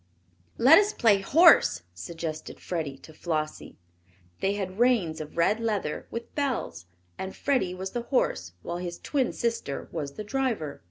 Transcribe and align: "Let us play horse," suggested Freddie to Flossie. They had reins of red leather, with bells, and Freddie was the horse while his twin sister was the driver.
"Let 0.57 0.79
us 0.79 0.93
play 0.93 1.19
horse," 1.21 1.83
suggested 1.93 2.59
Freddie 2.59 2.97
to 2.97 3.13
Flossie. 3.13 3.77
They 4.39 4.53
had 4.55 4.79
reins 4.79 5.21
of 5.21 5.37
red 5.37 5.59
leather, 5.59 6.07
with 6.09 6.33
bells, 6.33 6.87
and 7.19 7.35
Freddie 7.35 7.75
was 7.75 7.91
the 7.91 8.01
horse 8.09 8.53
while 8.63 8.77
his 8.77 8.97
twin 8.97 9.31
sister 9.31 9.89
was 9.91 10.13
the 10.13 10.23
driver. 10.23 10.79